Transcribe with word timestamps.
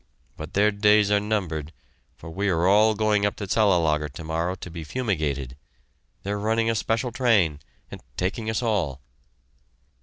But 0.35 0.53
their 0.55 0.71
days 0.71 1.11
are 1.11 1.19
numbered, 1.19 1.71
for 2.15 2.31
we 2.31 2.49
are 2.49 2.65
all 2.65 2.95
going 2.95 3.23
up 3.23 3.35
to 3.35 3.45
Cellelager 3.47 4.09
to 4.09 4.23
morrow 4.23 4.55
to 4.55 4.71
be 4.71 4.83
fumigated. 4.83 5.55
They're 6.23 6.39
running 6.39 6.71
a 6.71 6.75
special 6.75 7.11
train, 7.11 7.59
and 7.91 8.01
taking 8.17 8.49
us 8.49 8.63
all." 8.63 8.99